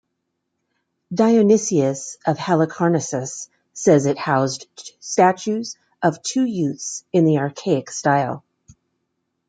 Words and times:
Dionysius 1.13 2.17
of 2.25 2.39
Halicarnassus 2.39 3.49
says 3.73 4.07
it 4.07 4.17
housed 4.17 4.65
statues 4.99 5.77
of 6.01 6.23
two 6.23 6.43
youths 6.43 7.05
in 7.13 7.23
the 7.25 7.37
archaic 7.37 7.91
style. 7.91 8.43